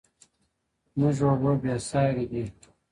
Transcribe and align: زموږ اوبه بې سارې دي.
زموږ 1.15 1.17
اوبه 1.27 1.51
بې 1.61 1.73
سارې 1.89 2.25
دي. 2.31 2.43